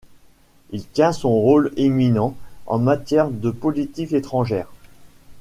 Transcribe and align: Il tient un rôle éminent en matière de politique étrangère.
Il 0.71 0.87
tient 0.87 1.11
un 1.11 1.27
rôle 1.27 1.71
éminent 1.77 2.35
en 2.65 2.79
matière 2.79 3.29
de 3.29 3.51
politique 3.51 4.13
étrangère. 4.13 4.67